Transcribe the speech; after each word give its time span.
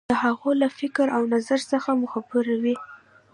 د 0.09 0.11
هغو 0.23 0.51
له 0.61 0.67
فکر 0.79 1.07
او 1.17 1.21
نظر 1.35 1.59
څخه 1.71 1.89
مو 1.99 2.07
خبروي. 2.13 2.75